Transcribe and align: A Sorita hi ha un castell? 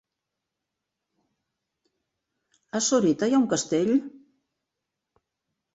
A 2.79 2.83
Sorita 2.89 3.31
hi 3.31 3.37
ha 3.39 3.43
un 3.45 3.47
castell? 3.55 3.95